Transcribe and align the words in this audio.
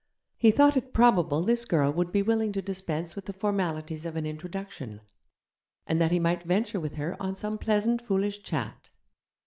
He 0.35 0.49
thought 0.49 0.75
it 0.75 0.95
probable 0.95 1.43
this 1.43 1.63
girl 1.63 1.93
would 1.93 2.11
be 2.11 2.23
willing 2.23 2.51
to 2.53 2.61
dispense 2.63 3.15
with 3.15 3.25
the 3.27 3.33
formalities 3.33 4.03
of 4.03 4.15
an 4.15 4.25
introduction, 4.25 5.01
and 5.85 6.01
that 6.01 6.11
he 6.11 6.17
might 6.17 6.41
venture 6.41 6.79
with 6.79 6.95
her 6.95 7.15
on 7.21 7.35
some 7.35 7.59
pleasant 7.59 8.01
foolish 8.01 8.41
chat. 8.41 8.89